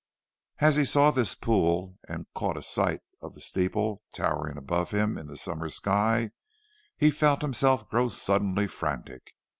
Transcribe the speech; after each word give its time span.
As 0.57 0.77
he 0.77 0.83
saw 0.83 1.11
this 1.11 1.35
pool 1.35 1.99
and 2.09 2.25
caught 2.33 2.57
a 2.57 2.63
sight 2.63 3.01
of 3.21 3.35
the 3.35 3.39
steeple 3.39 4.01
towering 4.11 4.57
above 4.57 4.89
him 4.89 5.15
in 5.15 5.27
the 5.27 5.37
summer 5.37 5.69
sky, 5.69 6.31
he 6.97 7.11
felt 7.11 7.43
himself 7.43 7.87
grow 7.87 8.07
suddenly 8.07 8.65
frantic. 8.65 9.35